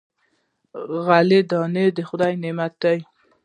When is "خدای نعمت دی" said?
2.09-2.97